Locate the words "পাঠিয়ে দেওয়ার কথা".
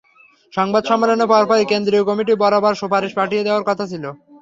3.19-3.85